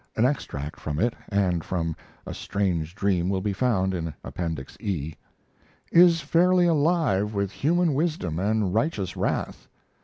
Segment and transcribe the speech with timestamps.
[0.15, 1.95] An extract from it, and from
[2.25, 5.13] "A Strange Dream," will be found in Appendix E.]
[5.91, 9.67] is fairly alive with human wisdom and righteous wrath.